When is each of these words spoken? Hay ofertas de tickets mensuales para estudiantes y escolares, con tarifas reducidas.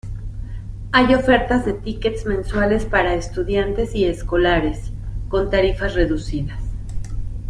Hay 0.91 1.13
ofertas 1.13 1.63
de 1.63 1.73
tickets 1.73 2.25
mensuales 2.25 2.85
para 2.85 3.13
estudiantes 3.13 3.93
y 3.93 4.05
escolares, 4.05 4.91
con 5.29 5.51
tarifas 5.51 5.93
reducidas. 5.93 6.59